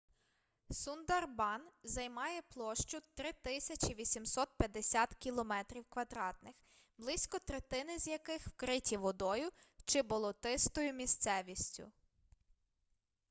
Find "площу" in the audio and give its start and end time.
2.41-2.97